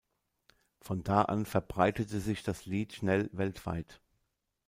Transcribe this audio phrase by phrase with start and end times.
[0.79, 4.01] Von da verbreitete sich das Lied schnell weltweit.